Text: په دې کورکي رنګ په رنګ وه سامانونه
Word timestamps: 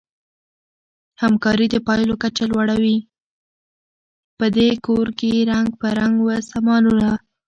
په 4.37 4.45
دې 4.57 4.69
کورکي 4.85 5.33
رنګ 5.51 5.67
په 5.81 5.87
رنګ 5.99 6.15
وه 6.25 6.37
سامانونه 6.49 7.09